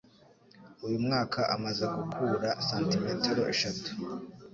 [0.85, 3.91] Uyu mwaka amaze gukura santimetero eshatu.